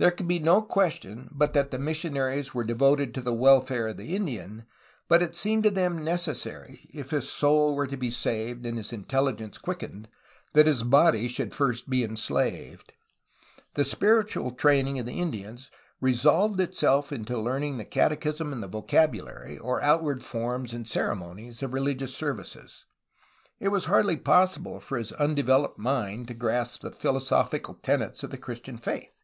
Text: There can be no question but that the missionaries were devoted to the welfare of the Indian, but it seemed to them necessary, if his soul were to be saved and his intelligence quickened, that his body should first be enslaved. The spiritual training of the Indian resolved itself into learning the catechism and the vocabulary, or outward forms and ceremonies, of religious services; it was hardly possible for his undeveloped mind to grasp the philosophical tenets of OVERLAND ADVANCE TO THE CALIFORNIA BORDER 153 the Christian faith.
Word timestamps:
There 0.00 0.12
can 0.12 0.28
be 0.28 0.38
no 0.38 0.62
question 0.62 1.28
but 1.32 1.54
that 1.54 1.72
the 1.72 1.78
missionaries 1.80 2.54
were 2.54 2.62
devoted 2.62 3.12
to 3.14 3.20
the 3.20 3.34
welfare 3.34 3.88
of 3.88 3.96
the 3.96 4.14
Indian, 4.14 4.64
but 5.08 5.24
it 5.24 5.34
seemed 5.34 5.64
to 5.64 5.72
them 5.72 6.04
necessary, 6.04 6.88
if 6.94 7.10
his 7.10 7.28
soul 7.28 7.74
were 7.74 7.88
to 7.88 7.96
be 7.96 8.12
saved 8.12 8.64
and 8.64 8.78
his 8.78 8.92
intelligence 8.92 9.58
quickened, 9.58 10.08
that 10.52 10.68
his 10.68 10.84
body 10.84 11.26
should 11.26 11.52
first 11.52 11.90
be 11.90 12.04
enslaved. 12.04 12.92
The 13.74 13.82
spiritual 13.82 14.52
training 14.52 15.00
of 15.00 15.06
the 15.06 15.18
Indian 15.18 15.58
resolved 16.00 16.60
itself 16.60 17.10
into 17.10 17.36
learning 17.36 17.78
the 17.78 17.84
catechism 17.84 18.52
and 18.52 18.62
the 18.62 18.68
vocabulary, 18.68 19.58
or 19.58 19.82
outward 19.82 20.24
forms 20.24 20.72
and 20.72 20.86
ceremonies, 20.86 21.60
of 21.60 21.74
religious 21.74 22.14
services; 22.14 22.86
it 23.58 23.70
was 23.70 23.86
hardly 23.86 24.16
possible 24.16 24.78
for 24.78 24.96
his 24.96 25.10
undeveloped 25.14 25.76
mind 25.80 26.28
to 26.28 26.34
grasp 26.34 26.82
the 26.82 26.92
philosophical 26.92 27.74
tenets 27.74 28.22
of 28.22 28.28
OVERLAND 28.28 28.28
ADVANCE 28.28 28.28
TO 28.28 28.28
THE 28.28 28.38
CALIFORNIA 28.38 28.38
BORDER 28.38 28.38
153 28.38 28.38
the 28.38 28.38
Christian 28.38 28.78
faith. 28.78 29.14